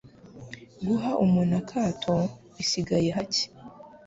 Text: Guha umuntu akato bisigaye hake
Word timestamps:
Guha 0.85 1.11
umuntu 1.25 1.53
akato 1.61 2.15
bisigaye 2.55 3.09
hake 3.17 3.45